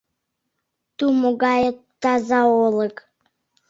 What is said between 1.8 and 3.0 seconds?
таза Олык.